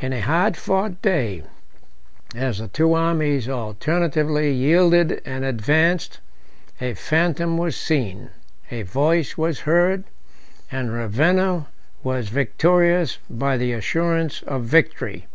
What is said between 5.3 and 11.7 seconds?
advanced, a phantom was seen, a voice was heard, and Ravenna